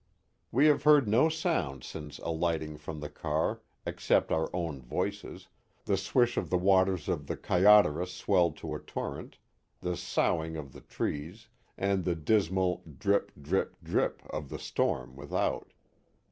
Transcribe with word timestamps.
We 0.51 0.65
have 0.65 0.81
heard 0.81 1.07
no 1.07 1.29
sound 1.29 1.83
since 1.83 2.17
aligliting 2.17 2.75
from 2.77 3.01
the 3.01 3.07
car, 3.09 3.61
except 3.85 4.31
our 4.31 4.49
own 4.51 4.81
voices, 4.81 5.47
the 5.85 5.95
swish 5.95 6.37
of 6.37 6.49
the 6.49 6.57
waters 6.57 7.07
of 7.07 7.27
the 7.27 7.37
Kaya 7.37 7.83
deros 7.83 8.07
swelled 8.07 8.57
to 8.57 8.73
a 8.73 8.79
torrent, 8.79 9.37
the 9.79 9.95
soughing 9.95 10.57
of 10.57 10.73
the 10.73 10.81
trees, 10.81 11.49
and 11.77 12.03
the 12.03 12.15
dismal 12.15 12.81
drip, 12.97 13.31
drip, 13.39 13.75
drip 13.83 14.23
of 14.31 14.49
the 14.49 14.57
storm 14.57 15.15
without. 15.15 15.71